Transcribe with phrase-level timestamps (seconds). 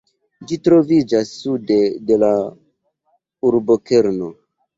[0.51, 2.31] Ĝi troviĝas sude de la
[3.53, 4.33] urbokerno.